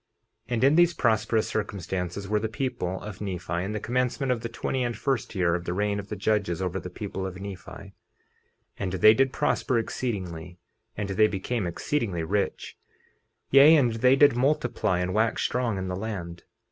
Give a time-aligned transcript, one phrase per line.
[0.47, 4.41] 50:17 And in these prosperous circumstances were the people of Nephi in the commencement of
[4.41, 7.39] the twenty and first year of the reign of the judges over the people of
[7.39, 7.71] Nephi.
[7.93, 7.93] 50:18
[8.79, 10.57] And they did prosper exceedingly,
[10.97, 12.79] and they became exceedingly rich;
[13.51, 16.45] yea, and they did multiply and wax strong in the land.